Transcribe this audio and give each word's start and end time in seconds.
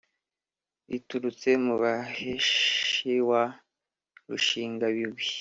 riturutse 0.89 1.49
mu 1.65 1.75
baheshi 1.81 3.11
wa 3.29 3.43
rushingabigwi 4.29 5.25